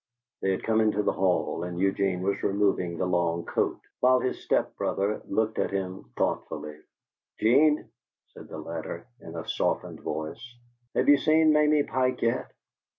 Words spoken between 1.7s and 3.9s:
Eugene was removing the long coat,